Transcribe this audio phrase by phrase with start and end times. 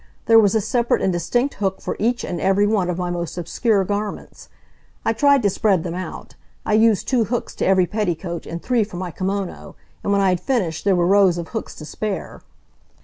[0.25, 3.37] There was a separate and distinct hook for each and every one of my most
[3.37, 4.49] obscure garments.
[5.05, 6.33] I tried to spread them out.
[6.65, 10.29] I used two hooks to every petticoat, and three for my kimono, and when I
[10.29, 12.41] had finished there were rows of hooks to spare.